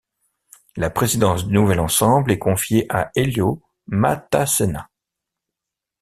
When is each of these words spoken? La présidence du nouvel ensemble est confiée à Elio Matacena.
La 0.77 0.89
présidence 0.89 1.45
du 1.45 1.53
nouvel 1.53 1.79
ensemble 1.79 2.31
est 2.31 2.39
confiée 2.39 2.87
à 2.89 3.11
Elio 3.15 3.61
Matacena. 3.85 4.89